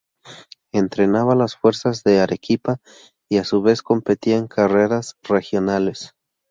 [0.71, 2.79] Entrenaba a las afueras de Arequipa
[3.29, 6.15] y a su vez competía en carreras regionales.